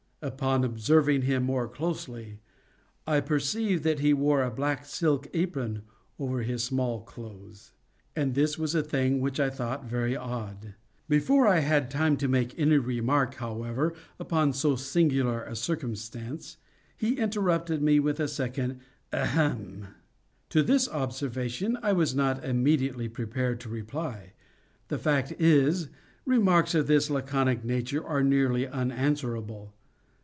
Upon 0.23 0.63
observing 0.63 1.23
him 1.23 1.41
more 1.41 1.67
closely, 1.67 2.41
I 3.07 3.21
perceived 3.21 3.83
that 3.85 4.01
he 4.01 4.13
wore 4.13 4.43
a 4.43 4.51
black 4.51 4.85
silk 4.85 5.27
apron 5.33 5.81
over 6.19 6.43
his 6.43 6.63
small 6.63 7.01
clothes; 7.01 7.71
and 8.15 8.35
this 8.35 8.55
was 8.55 8.75
a 8.75 8.83
thing 8.83 9.19
which 9.19 9.39
I 9.39 9.49
thought 9.49 9.85
very 9.85 10.15
odd. 10.15 10.75
Before 11.09 11.47
I 11.47 11.57
had 11.61 11.89
time 11.89 12.17
to 12.17 12.27
make 12.27 12.53
any 12.59 12.77
remark, 12.77 13.33
however, 13.33 13.95
upon 14.19 14.53
so 14.53 14.75
singular 14.75 15.41
a 15.41 15.55
circumstance, 15.55 16.57
he 16.95 17.15
interrupted 17.17 17.81
me 17.81 17.99
with 17.99 18.19
a 18.19 18.27
second 18.27 18.79
"ahem!" 19.11 19.87
To 20.49 20.61
this 20.61 20.87
observation 20.87 21.79
I 21.81 21.93
was 21.93 22.13
not 22.13 22.45
immediately 22.45 23.09
prepared 23.09 23.59
to 23.61 23.69
reply. 23.69 24.33
The 24.89 24.99
fact 24.99 25.33
is, 25.39 25.89
remarks 26.27 26.75
of 26.75 26.85
this 26.85 27.09
laconic 27.09 27.65
nature 27.65 28.05
are 28.05 28.21
nearly 28.21 28.67
unanswerable. 28.67 29.73